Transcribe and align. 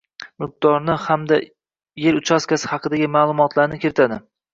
mulkdornii 0.43 0.95
hamda 1.01 1.37
yer 2.05 2.17
uchastkasi 2.21 2.71
haqidagi 2.71 3.11
ma’lumotlarini 3.17 3.79
kiritadi. 3.85 4.19